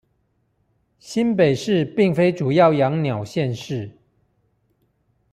[0.97, 3.99] 新北市並非主要養鳥縣市